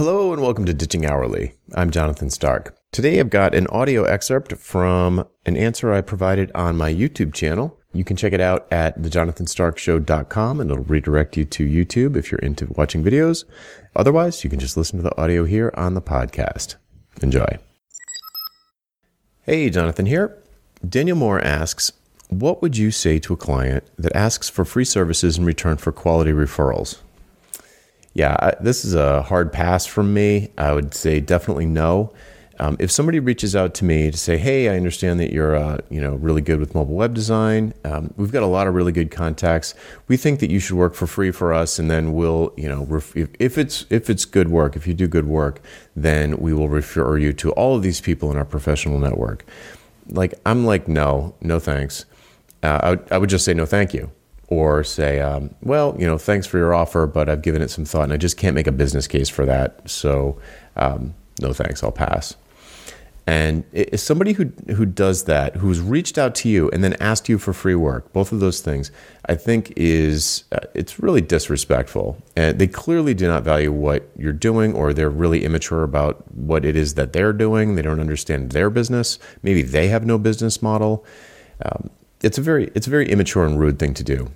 Hello 0.00 0.32
and 0.32 0.40
welcome 0.40 0.64
to 0.64 0.72
Ditching 0.72 1.04
Hourly. 1.04 1.52
I'm 1.74 1.90
Jonathan 1.90 2.30
Stark. 2.30 2.74
Today 2.90 3.20
I've 3.20 3.28
got 3.28 3.54
an 3.54 3.66
audio 3.66 4.04
excerpt 4.04 4.56
from 4.56 5.28
an 5.44 5.58
answer 5.58 5.92
I 5.92 6.00
provided 6.00 6.50
on 6.54 6.78
my 6.78 6.90
YouTube 6.90 7.34
channel. 7.34 7.78
You 7.92 8.02
can 8.02 8.16
check 8.16 8.32
it 8.32 8.40
out 8.40 8.66
at 8.72 8.98
thejonathanstarkshow.com 8.98 10.58
and 10.58 10.70
it'll 10.70 10.84
redirect 10.84 11.36
you 11.36 11.44
to 11.44 11.66
YouTube 11.66 12.16
if 12.16 12.32
you're 12.32 12.38
into 12.38 12.72
watching 12.74 13.04
videos. 13.04 13.44
Otherwise, 13.94 14.42
you 14.42 14.48
can 14.48 14.58
just 14.58 14.74
listen 14.74 14.96
to 14.96 15.02
the 15.02 15.20
audio 15.20 15.44
here 15.44 15.70
on 15.74 15.92
the 15.92 16.00
podcast. 16.00 16.76
Enjoy. 17.20 17.58
Hey, 19.42 19.68
Jonathan 19.68 20.06
here. 20.06 20.42
Daniel 20.88 21.18
Moore 21.18 21.44
asks, 21.44 21.92
what 22.30 22.62
would 22.62 22.78
you 22.78 22.90
say 22.90 23.18
to 23.18 23.34
a 23.34 23.36
client 23.36 23.84
that 23.98 24.16
asks 24.16 24.48
for 24.48 24.64
free 24.64 24.86
services 24.86 25.36
in 25.36 25.44
return 25.44 25.76
for 25.76 25.92
quality 25.92 26.32
referrals? 26.32 27.00
Yeah, 28.20 28.36
I, 28.38 28.52
this 28.60 28.84
is 28.84 28.94
a 28.94 29.22
hard 29.22 29.50
pass 29.50 29.86
from 29.86 30.12
me. 30.12 30.50
I 30.58 30.74
would 30.74 30.92
say 30.92 31.20
definitely 31.20 31.64
no. 31.64 32.12
Um, 32.58 32.76
if 32.78 32.90
somebody 32.90 33.18
reaches 33.18 33.56
out 33.56 33.72
to 33.76 33.86
me 33.86 34.10
to 34.10 34.18
say, 34.18 34.36
"Hey, 34.36 34.68
I 34.68 34.76
understand 34.76 35.20
that 35.20 35.32
you're, 35.32 35.56
uh, 35.56 35.78
you 35.88 36.02
know, 36.02 36.16
really 36.16 36.42
good 36.42 36.60
with 36.60 36.74
mobile 36.74 36.96
web 36.96 37.14
design. 37.14 37.72
Um, 37.82 38.12
we've 38.18 38.30
got 38.30 38.42
a 38.42 38.46
lot 38.46 38.66
of 38.66 38.74
really 38.74 38.92
good 38.92 39.10
contacts. 39.10 39.72
We 40.06 40.18
think 40.18 40.40
that 40.40 40.50
you 40.50 40.60
should 40.60 40.76
work 40.76 40.94
for 40.94 41.06
free 41.06 41.30
for 41.30 41.54
us, 41.54 41.78
and 41.78 41.90
then 41.90 42.12
we'll, 42.12 42.52
you 42.58 42.68
know, 42.68 42.84
ref- 42.84 43.16
if, 43.16 43.30
if 43.38 43.56
it's 43.56 43.86
if 43.88 44.10
it's 44.10 44.26
good 44.26 44.48
work, 44.48 44.76
if 44.76 44.86
you 44.86 44.92
do 44.92 45.08
good 45.08 45.26
work, 45.26 45.62
then 45.96 46.36
we 46.36 46.52
will 46.52 46.68
refer 46.68 47.16
you 47.16 47.32
to 47.32 47.52
all 47.52 47.74
of 47.74 47.82
these 47.82 48.02
people 48.02 48.30
in 48.30 48.36
our 48.36 48.44
professional 48.44 48.98
network." 48.98 49.46
Like, 50.10 50.34
I'm 50.44 50.66
like, 50.66 50.88
no, 50.88 51.36
no 51.40 51.58
thanks. 51.58 52.04
Uh, 52.62 52.80
I, 52.82 52.90
would, 52.90 53.12
I 53.12 53.16
would 53.16 53.30
just 53.30 53.46
say 53.46 53.54
no, 53.54 53.64
thank 53.64 53.94
you 53.94 54.10
or 54.50 54.84
say, 54.84 55.20
um, 55.20 55.54
well, 55.62 55.96
you 55.98 56.06
know, 56.06 56.18
thanks 56.18 56.46
for 56.46 56.58
your 56.58 56.74
offer, 56.74 57.06
but 57.06 57.28
I've 57.28 57.42
given 57.42 57.62
it 57.62 57.70
some 57.70 57.84
thought 57.84 58.04
and 58.04 58.12
I 58.12 58.16
just 58.16 58.36
can't 58.36 58.54
make 58.54 58.66
a 58.66 58.72
business 58.72 59.06
case 59.06 59.28
for 59.28 59.46
that. 59.46 59.88
So, 59.88 60.38
um, 60.76 61.14
no 61.40 61.52
thanks, 61.52 61.82
I'll 61.82 61.92
pass. 61.92 62.36
And 63.26 63.64
somebody 63.94 64.32
who 64.32 64.46
who 64.74 64.84
does 64.84 65.24
that, 65.24 65.54
who's 65.56 65.80
reached 65.80 66.18
out 66.18 66.34
to 66.36 66.48
you 66.48 66.68
and 66.70 66.82
then 66.82 66.94
asked 66.94 67.28
you 67.28 67.38
for 67.38 67.52
free 67.52 67.76
work. 67.76 68.12
Both 68.12 68.32
of 68.32 68.40
those 68.40 68.60
things, 68.60 68.90
I 69.26 69.36
think, 69.36 69.72
is 69.76 70.44
uh, 70.50 70.66
it's 70.74 70.98
really 70.98 71.20
disrespectful. 71.20 72.20
And 72.34 72.58
they 72.58 72.66
clearly 72.66 73.14
do 73.14 73.28
not 73.28 73.44
value 73.44 73.70
what 73.70 74.08
you're 74.16 74.32
doing, 74.32 74.74
or 74.74 74.92
they're 74.92 75.10
really 75.10 75.44
immature 75.44 75.84
about 75.84 76.28
what 76.34 76.64
it 76.64 76.74
is 76.74 76.94
that 76.94 77.12
they're 77.12 77.32
doing. 77.32 77.76
They 77.76 77.82
don't 77.82 78.00
understand 78.00 78.50
their 78.50 78.68
business. 78.68 79.20
Maybe 79.44 79.62
they 79.62 79.86
have 79.88 80.04
no 80.04 80.18
business 80.18 80.60
model. 80.60 81.04
Um, 81.64 81.90
it's 82.22 82.38
a 82.38 82.42
very 82.42 82.72
it's 82.74 82.88
a 82.88 82.90
very 82.90 83.08
immature 83.08 83.46
and 83.46 83.60
rude 83.60 83.78
thing 83.78 83.94
to 83.94 84.02
do. 84.02 84.32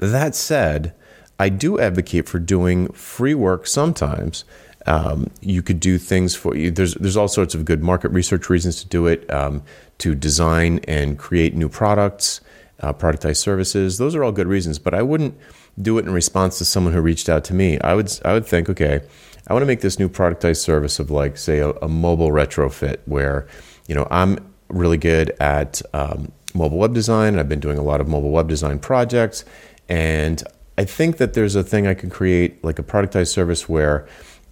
That 0.00 0.34
said, 0.34 0.94
I 1.38 1.48
do 1.48 1.78
advocate 1.78 2.28
for 2.28 2.38
doing 2.38 2.88
free 2.92 3.34
work 3.34 3.66
sometimes. 3.66 4.44
Um, 4.86 5.30
you 5.40 5.62
could 5.62 5.78
do 5.78 5.98
things 5.98 6.34
for 6.34 6.56
you. 6.56 6.70
There's 6.70 6.94
there's 6.94 7.16
all 7.16 7.28
sorts 7.28 7.54
of 7.54 7.64
good 7.64 7.82
market 7.82 8.08
research 8.08 8.48
reasons 8.50 8.82
to 8.82 8.88
do 8.88 9.06
it. 9.06 9.30
Um, 9.30 9.62
to 10.00 10.14
design 10.14 10.80
and 10.88 11.18
create 11.18 11.54
new 11.54 11.68
products, 11.68 12.40
uh, 12.80 12.92
productized 12.92 13.36
services. 13.36 13.98
Those 13.98 14.14
are 14.14 14.24
all 14.24 14.32
good 14.32 14.48
reasons. 14.48 14.78
But 14.78 14.94
I 14.94 15.02
wouldn't 15.02 15.38
do 15.80 15.98
it 15.98 16.06
in 16.06 16.12
response 16.12 16.58
to 16.58 16.64
someone 16.64 16.92
who 16.92 17.00
reached 17.00 17.28
out 17.28 17.44
to 17.44 17.54
me. 17.54 17.78
I 17.80 17.94
would 17.94 18.10
I 18.24 18.32
would 18.32 18.46
think, 18.46 18.68
okay, 18.68 19.00
I 19.46 19.52
want 19.52 19.62
to 19.62 19.66
make 19.66 19.82
this 19.82 19.98
new 19.98 20.08
productized 20.08 20.62
service 20.62 20.98
of 20.98 21.10
like 21.10 21.36
say 21.36 21.58
a, 21.58 21.70
a 21.70 21.88
mobile 21.88 22.30
retrofit 22.30 22.98
where 23.04 23.46
you 23.86 23.94
know 23.94 24.08
I'm 24.10 24.38
really 24.68 24.98
good 24.98 25.30
at 25.38 25.82
um, 25.92 26.32
mobile 26.54 26.78
web 26.78 26.94
design. 26.94 27.38
I've 27.38 27.48
been 27.48 27.60
doing 27.60 27.78
a 27.78 27.82
lot 27.82 28.00
of 28.00 28.08
mobile 28.08 28.30
web 28.30 28.48
design 28.48 28.78
projects 28.78 29.44
and 29.90 30.42
I 30.78 30.84
think 30.84 31.18
that 31.18 31.34
there's 31.34 31.56
a 31.56 31.62
thing 31.62 31.86
I 31.86 31.92
could 31.92 32.10
create, 32.10 32.64
like 32.64 32.78
a 32.78 32.82
productized 32.82 33.28
service 33.28 33.68
where 33.68 34.08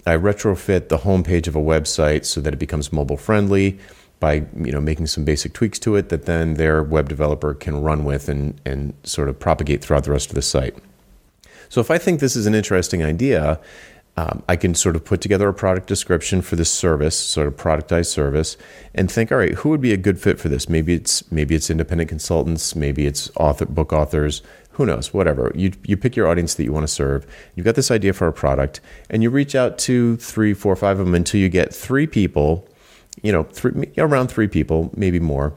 I 0.06 0.17
retrofit 0.17 0.89
the 0.89 0.98
homepage 0.98 1.47
of 1.47 1.56
a 1.56 1.61
website 1.61 2.27
so 2.27 2.41
that 2.41 2.53
it 2.53 2.58
becomes 2.58 2.92
mobile 2.92 3.17
friendly 3.17 3.78
by 4.20 4.44
you 4.56 4.72
know 4.72 4.81
making 4.81 5.06
some 5.06 5.25
basic 5.25 5.53
tweaks 5.53 5.78
to 5.78 5.94
it 5.94 6.09
that 6.09 6.27
then 6.27 6.55
their 6.55 6.83
web 6.83 7.09
developer 7.09 7.55
can 7.55 7.81
run 7.81 8.05
with 8.05 8.28
and, 8.28 8.60
and 8.65 8.94
sort 9.04 9.28
of 9.28 9.38
propagate 9.38 9.81
throughout 9.81 10.04
the 10.04 10.10
rest 10.10 10.28
of 10.28 10.34
the 10.34 10.43
site. 10.43 10.77
So 11.69 11.81
if 11.81 11.91
I 11.91 11.98
think 11.98 12.19
this 12.19 12.34
is 12.34 12.47
an 12.47 12.54
interesting 12.54 13.04
idea, 13.04 13.60
um, 14.16 14.43
I 14.48 14.56
can 14.56 14.75
sort 14.75 14.97
of 14.97 15.04
put 15.04 15.21
together 15.21 15.48
a 15.48 15.54
product 15.54 15.87
description 15.87 16.43
for 16.43 16.56
this 16.56 16.71
service, 16.71 17.16
sort 17.16 17.47
of 17.47 17.56
productized 17.56 18.06
service, 18.06 18.56
and 18.93 19.09
think, 19.09 19.31
all 19.31 19.38
right, 19.38 19.54
who 19.54 19.69
would 19.69 19.81
be 19.81 19.93
a 19.93 19.97
good 19.97 20.19
fit 20.19 20.41
for 20.41 20.48
this? 20.48 20.69
Maybe 20.69 20.94
it's 20.94 21.31
maybe 21.31 21.54
it's 21.54 21.71
independent 21.71 22.09
consultants, 22.09 22.75
maybe 22.75 23.06
it's 23.06 23.31
author 23.37 23.66
book 23.66 23.93
authors, 23.93 24.43
who 24.78 24.87
knows, 24.87 25.12
whatever. 25.12 25.50
You, 25.56 25.72
you 25.83 25.97
pick 25.97 26.15
your 26.15 26.28
audience 26.28 26.55
that 26.55 26.62
you 26.62 26.72
want 26.72 26.84
to 26.84 26.93
serve. 26.93 27.27
You've 27.56 27.66
got 27.66 27.75
this 27.75 27.91
idea 27.91 28.12
for 28.12 28.28
a 28.28 28.33
product, 28.33 28.81
and 29.11 29.25
you 29.25 29.28
reach 29.28 29.56
out 29.56 29.77
to 29.78 30.16
three, 30.19 30.55
four, 30.55 30.77
five 30.77 31.00
of 31.00 31.06
them 31.06 31.16
until 31.16 31.41
you 31.41 31.49
get 31.49 31.75
three 31.75 32.06
people, 32.06 32.66
you 33.21 33.33
know, 33.33 33.43
three, 33.43 33.91
around 33.99 34.28
three 34.28 34.47
people, 34.47 34.93
maybe 34.97 35.19
more, 35.19 35.53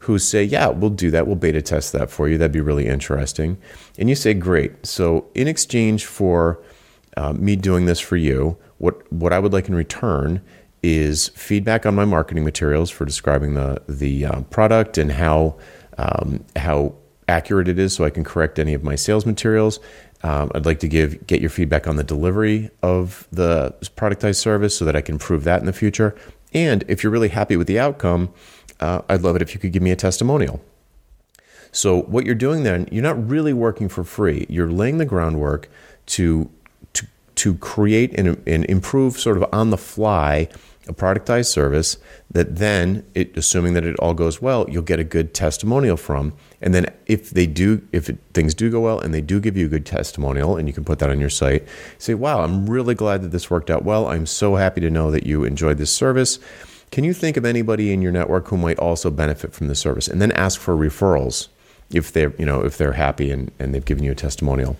who 0.00 0.18
say, 0.18 0.44
Yeah, 0.44 0.68
we'll 0.68 0.90
do 0.90 1.10
that. 1.10 1.26
We'll 1.26 1.36
beta 1.36 1.62
test 1.62 1.94
that 1.94 2.10
for 2.10 2.28
you. 2.28 2.36
That'd 2.36 2.52
be 2.52 2.60
really 2.60 2.86
interesting. 2.86 3.56
And 3.98 4.10
you 4.10 4.14
say, 4.14 4.34
Great. 4.34 4.84
So, 4.86 5.24
in 5.34 5.48
exchange 5.48 6.04
for 6.04 6.62
uh, 7.16 7.32
me 7.32 7.56
doing 7.56 7.86
this 7.86 8.00
for 8.00 8.18
you, 8.18 8.58
what, 8.76 9.10
what 9.10 9.32
I 9.32 9.38
would 9.38 9.54
like 9.54 9.70
in 9.70 9.74
return 9.74 10.42
is 10.82 11.28
feedback 11.28 11.86
on 11.86 11.94
my 11.94 12.04
marketing 12.04 12.44
materials 12.44 12.90
for 12.90 13.06
describing 13.06 13.54
the, 13.54 13.82
the 13.88 14.26
uh, 14.26 14.42
product 14.42 14.98
and 14.98 15.10
how, 15.10 15.56
um, 15.96 16.44
how 16.54 16.94
accurate 17.28 17.68
it 17.68 17.78
is 17.78 17.92
so 17.92 18.04
I 18.04 18.10
can 18.10 18.24
correct 18.24 18.58
any 18.58 18.74
of 18.74 18.82
my 18.82 18.94
sales 18.94 19.26
materials. 19.26 19.78
Um, 20.22 20.50
I'd 20.54 20.66
like 20.66 20.80
to 20.80 20.88
give 20.88 21.26
get 21.26 21.40
your 21.40 21.50
feedback 21.50 21.86
on 21.86 21.96
the 21.96 22.04
delivery 22.04 22.70
of 22.82 23.28
the 23.30 23.74
productized 23.96 24.36
service 24.36 24.76
so 24.76 24.84
that 24.84 24.96
I 24.96 25.00
can 25.00 25.14
improve 25.14 25.44
that 25.44 25.60
in 25.60 25.66
the 25.66 25.72
future. 25.72 26.16
And 26.52 26.84
if 26.88 27.02
you're 27.02 27.12
really 27.12 27.28
happy 27.28 27.56
with 27.56 27.66
the 27.66 27.78
outcome, 27.78 28.30
uh, 28.80 29.02
I'd 29.08 29.22
love 29.22 29.36
it 29.36 29.42
if 29.42 29.54
you 29.54 29.60
could 29.60 29.72
give 29.72 29.82
me 29.82 29.90
a 29.90 29.96
testimonial. 29.96 30.60
So 31.70 32.02
what 32.02 32.24
you're 32.24 32.34
doing 32.34 32.62
then, 32.62 32.88
you're 32.90 33.02
not 33.02 33.28
really 33.28 33.52
working 33.52 33.88
for 33.88 34.02
free. 34.02 34.46
You're 34.48 34.70
laying 34.70 34.98
the 34.98 35.04
groundwork 35.04 35.68
to 36.06 36.50
to 36.94 37.06
to 37.36 37.54
create 37.56 38.18
and, 38.18 38.42
and 38.46 38.64
improve 38.64 39.18
sort 39.18 39.36
of 39.36 39.44
on 39.52 39.70
the 39.70 39.78
fly 39.78 40.48
a 40.88 40.92
productized 40.92 41.46
service 41.46 41.98
that 42.30 42.56
then, 42.56 43.04
it, 43.14 43.36
assuming 43.36 43.74
that 43.74 43.84
it 43.84 43.96
all 43.98 44.14
goes 44.14 44.40
well, 44.42 44.66
you'll 44.68 44.82
get 44.82 44.98
a 44.98 45.04
good 45.04 45.34
testimonial 45.34 45.96
from. 45.96 46.32
And 46.60 46.74
then 46.74 46.92
if 47.06 47.30
they 47.30 47.46
do, 47.46 47.86
if 47.92 48.08
it, 48.08 48.18
things 48.34 48.54
do 48.54 48.70
go 48.70 48.80
well 48.80 48.98
and 48.98 49.14
they 49.14 49.20
do 49.20 49.40
give 49.40 49.56
you 49.56 49.66
a 49.66 49.68
good 49.68 49.86
testimonial, 49.86 50.56
and 50.56 50.66
you 50.66 50.74
can 50.74 50.84
put 50.84 50.98
that 50.98 51.10
on 51.10 51.20
your 51.20 51.30
site, 51.30 51.66
say, 51.98 52.14
"Wow, 52.14 52.42
I'm 52.42 52.68
really 52.68 52.94
glad 52.94 53.22
that 53.22 53.28
this 53.28 53.50
worked 53.50 53.70
out 53.70 53.84
well. 53.84 54.08
I'm 54.08 54.26
so 54.26 54.56
happy 54.56 54.80
to 54.80 54.90
know 54.90 55.10
that 55.10 55.26
you 55.26 55.44
enjoyed 55.44 55.78
this 55.78 55.92
service." 55.92 56.38
Can 56.90 57.04
you 57.04 57.12
think 57.12 57.36
of 57.36 57.44
anybody 57.44 57.92
in 57.92 58.00
your 58.00 58.12
network 58.12 58.48
who 58.48 58.56
might 58.56 58.78
also 58.78 59.10
benefit 59.10 59.52
from 59.52 59.68
the 59.68 59.74
service? 59.74 60.08
And 60.08 60.22
then 60.22 60.32
ask 60.32 60.58
for 60.58 60.74
referrals 60.74 61.48
if 61.92 62.12
they're 62.12 62.34
you 62.38 62.44
know 62.44 62.60
if 62.60 62.76
they're 62.76 62.92
happy 62.92 63.30
and, 63.30 63.50
and 63.58 63.74
they've 63.74 63.84
given 63.84 64.04
you 64.04 64.12
a 64.12 64.14
testimonial. 64.14 64.76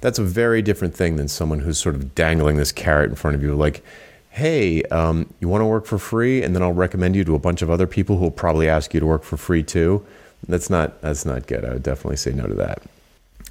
That's 0.00 0.18
a 0.18 0.24
very 0.24 0.62
different 0.62 0.94
thing 0.94 1.16
than 1.16 1.28
someone 1.28 1.60
who's 1.60 1.78
sort 1.78 1.94
of 1.94 2.14
dangling 2.14 2.56
this 2.56 2.72
carrot 2.72 3.10
in 3.10 3.16
front 3.16 3.34
of 3.36 3.42
you, 3.42 3.54
like 3.54 3.84
hey, 4.32 4.82
um, 4.84 5.32
you 5.40 5.48
want 5.48 5.60
to 5.60 5.66
work 5.66 5.84
for 5.84 5.98
free, 5.98 6.42
and 6.42 6.54
then 6.54 6.62
I'll 6.62 6.72
recommend 6.72 7.14
you 7.14 7.22
to 7.24 7.34
a 7.34 7.38
bunch 7.38 7.60
of 7.60 7.70
other 7.70 7.86
people 7.86 8.16
who 8.16 8.22
will 8.22 8.30
probably 8.30 8.68
ask 8.68 8.94
you 8.94 9.00
to 9.00 9.06
work 9.06 9.22
for 9.22 9.36
free 9.36 9.62
too. 9.62 10.04
That's 10.48 10.68
not 10.68 11.00
that's 11.02 11.24
not 11.24 11.46
good. 11.46 11.64
I 11.64 11.74
would 11.74 11.82
definitely 11.82 12.16
say 12.16 12.32
no 12.32 12.46
to 12.46 12.54
that. 12.54 12.82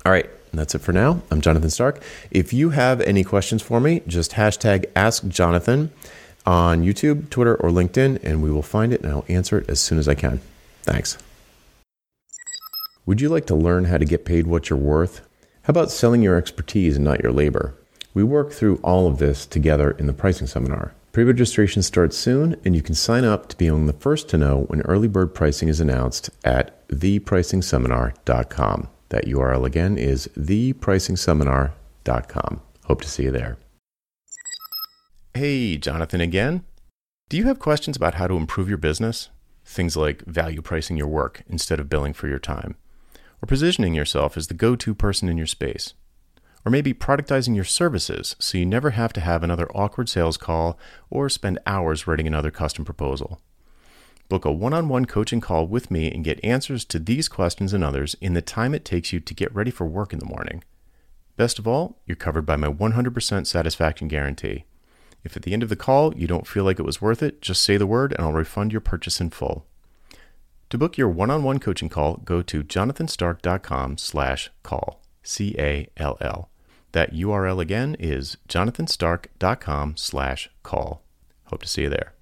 All 0.06 0.12
right, 0.12 0.30
that's 0.54 0.76
it 0.76 0.80
for 0.80 0.92
now. 0.92 1.22
I'm 1.32 1.40
Jonathan 1.40 1.70
Stark. 1.70 2.04
If 2.32 2.52
you 2.52 2.72
have 2.72 3.00
any 3.02 3.24
questions 3.24 3.62
for 3.62 3.80
me, 3.80 4.02
just 4.08 4.32
hashtag 4.32 4.86
Ask 4.96 5.28
Jonathan 5.28 5.92
on 6.46 6.84
YouTube, 6.84 7.30
Twitter, 7.30 7.56
or 7.56 7.70
LinkedIn, 7.70 8.22
and 8.24 8.42
we 8.42 8.52
will 8.52 8.64
find 8.64 8.92
it 8.92 9.02
and 9.02 9.12
I'll 9.12 9.26
answer 9.30 9.60
it 9.60 9.70
as 9.70 9.80
soon 9.80 10.00
as 10.00 10.08
I 10.08 10.16
can. 10.16 10.42
Thanks. 10.82 11.18
Would 13.06 13.22
you 13.22 13.30
like 13.30 13.46
to 13.48 13.56
learn 13.56 13.86
how 13.86 13.98
to 13.98 14.06
get 14.06 14.26
paid 14.26 14.48
what 14.48 14.70
you're 14.70 14.80
worth? 14.80 15.22
How 15.64 15.72
about 15.72 15.92
selling 15.92 16.24
your 16.24 16.38
expertise 16.38 16.96
and 16.96 17.06
not 17.06 17.22
your 17.22 17.32
labor? 17.32 17.76
We 18.14 18.24
work 18.24 18.52
through 18.52 18.80
all 18.84 19.08
of 19.08 19.20
this 19.20 19.46
together 19.46 19.92
in 19.92 20.08
the 20.08 20.14
pricing 20.14 20.48
seminar. 20.48 20.94
Pre 21.12 21.24
registration 21.24 21.84
starts 21.84 22.18
soon, 22.18 22.56
and 22.64 22.76
you 22.76 22.82
can 22.82 22.96
sign 22.96 23.26
up 23.26 23.50
to 23.50 23.58
be 23.58 23.68
among 23.68 23.88
the 23.88 23.94
first 23.94 24.30
to 24.30 24.38
know 24.38 24.62
when 24.68 24.80
early 24.82 25.10
bird 25.10 25.36
pricing 25.36 25.68
is 25.68 25.80
announced 25.80 26.30
at 26.44 26.88
thepricingseminar.com. 26.90 28.88
That 29.10 29.26
URL 29.26 29.66
again 29.66 29.98
is 29.98 30.30
thepricingseminar.com. 30.38 32.62
Hope 32.86 33.02
to 33.02 33.10
see 33.10 33.24
you 33.24 33.32
there. 33.32 33.58
Hey, 35.34 35.78
Jonathan 35.78 36.22
again. 36.22 36.64
Do 37.30 37.38
you 37.38 37.46
have 37.46 37.60
questions 37.60 37.96
about 37.96 38.16
how 38.16 38.28
to 38.28 38.36
improve 38.36 38.70
your 38.70 38.78
business? 38.78 39.30
Things 39.66 39.96
like 39.96 40.26
value 40.26 40.62
pricing 40.62 40.98
your 40.98 41.08
work 41.08 41.44
instead 41.48 41.80
of 41.80 41.90
billing 41.90 42.14
for 42.14 42.28
your 42.28 42.40
time, 42.40 42.76
or 43.42 43.48
positioning 43.48 43.94
yourself 43.94 44.36
as 44.36 44.48
the 44.48 44.54
go 44.54 44.76
to 44.76 44.94
person 44.94 45.30
in 45.30 45.38
your 45.38 45.48
space 45.48 45.94
or 46.66 46.72
maybe 46.72 46.94
productizing 46.94 47.56
your 47.56 47.64
services 47.64 48.36
so 48.40 48.58
you 48.58 48.66
never 48.66 48.92
have 48.92 49.14
to 49.14 49.22
have 49.22 49.44
another 49.44 49.70
awkward 49.76 50.10
sales 50.10 50.38
call 50.38 50.78
or 51.10 51.30
spend 51.30 51.60
hours 51.66 52.08
writing 52.08 52.28
another 52.28 52.52
custom 52.52 52.86
proposal. 52.86 53.42
Book 54.30 54.46
a 54.46 54.52
one 54.52 54.74
on 54.74 54.88
one 54.88 55.06
coaching 55.06 55.42
call 55.42 55.68
with 55.68 55.92
me 55.92 56.10
and 56.10 56.24
get 56.24 56.44
answers 56.44 56.86
to 56.86 57.00
these 57.00 57.28
questions 57.28 57.74
and 57.74 57.84
others 57.84 58.16
in 58.22 58.34
the 58.34 58.42
time 58.42 58.74
it 58.74 58.86
takes 58.86 59.12
you 59.12 59.20
to 59.20 59.34
get 59.34 59.54
ready 59.54 59.72
for 59.72 59.86
work 59.86 60.14
in 60.14 60.20
the 60.20 60.26
morning. 60.26 60.64
Best 61.36 61.60
of 61.60 61.68
all, 61.68 61.98
you're 62.06 62.16
covered 62.16 62.46
by 62.46 62.56
my 62.56 62.68
100% 62.68 63.48
satisfaction 63.48 64.08
guarantee. 64.08 64.66
If 65.24 65.36
at 65.36 65.44
the 65.44 65.54
end 65.54 65.64
of 65.64 65.70
the 65.70 65.76
call 65.76 66.16
you 66.16 66.28
don't 66.28 66.48
feel 66.48 66.64
like 66.64 66.80
it 66.80 66.86
was 66.86 67.02
worth 67.02 67.22
it, 67.22 67.42
just 67.42 67.62
say 67.62 67.78
the 67.78 67.88
word 67.88 68.14
and 68.14 68.22
I'll 68.22 68.34
refund 68.34 68.72
your 68.72 68.82
purchase 68.82 69.20
in 69.20 69.32
full. 69.32 69.66
To 70.70 70.78
book 70.78 70.98
your 70.98 71.10
one-on-one 71.10 71.60
coaching 71.60 71.90
call, 71.90 72.18
go 72.24 72.42
to 72.42 72.64
jonathanstark.com 72.64 73.98
slash 73.98 74.50
call, 74.64 75.02
C-A-L-L. 75.24 76.51
That 76.94 77.14
URL 77.14 77.62
again 77.62 77.96
is 78.00 78.38
jonathanstark.com 78.50 79.98
slash 79.98 80.50
call. 80.64 81.02
Hope 81.46 81.62
to 81.62 81.68
see 81.68 81.84
you 81.84 81.90
there. 81.90 82.14